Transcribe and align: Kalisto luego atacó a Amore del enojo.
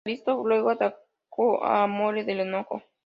Kalisto 0.03 0.43
luego 0.43 0.71
atacó 0.71 1.63
a 1.63 1.83
Amore 1.83 2.23
del 2.23 2.39
enojo. 2.39 2.81